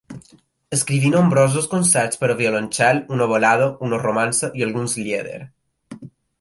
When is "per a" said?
2.23-2.37